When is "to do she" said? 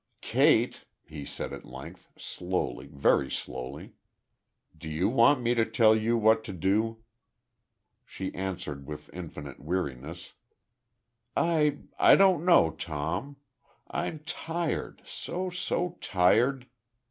6.43-8.33